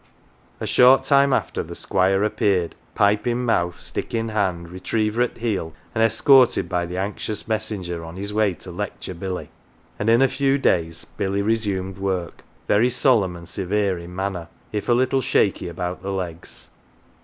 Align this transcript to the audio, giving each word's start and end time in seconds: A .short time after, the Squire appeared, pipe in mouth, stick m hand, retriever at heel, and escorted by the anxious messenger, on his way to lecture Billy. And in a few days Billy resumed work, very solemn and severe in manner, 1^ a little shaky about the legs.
A 0.59 0.65
.short 0.65 1.03
time 1.03 1.31
after, 1.31 1.61
the 1.61 1.75
Squire 1.75 2.23
appeared, 2.23 2.73
pipe 2.95 3.27
in 3.27 3.45
mouth, 3.45 3.77
stick 3.77 4.15
m 4.15 4.29
hand, 4.29 4.71
retriever 4.71 5.21
at 5.21 5.37
heel, 5.37 5.75
and 5.93 6.03
escorted 6.03 6.67
by 6.67 6.87
the 6.87 6.97
anxious 6.97 7.47
messenger, 7.47 8.03
on 8.03 8.15
his 8.15 8.33
way 8.33 8.55
to 8.55 8.71
lecture 8.71 9.13
Billy. 9.13 9.51
And 9.99 10.09
in 10.09 10.23
a 10.23 10.27
few 10.27 10.57
days 10.57 11.05
Billy 11.05 11.43
resumed 11.43 11.99
work, 11.99 12.43
very 12.67 12.89
solemn 12.89 13.35
and 13.35 13.47
severe 13.47 13.99
in 13.99 14.15
manner, 14.15 14.47
1^ 14.73 14.89
a 14.89 14.93
little 14.93 15.21
shaky 15.21 15.67
about 15.67 16.01
the 16.01 16.11
legs. 16.11 16.71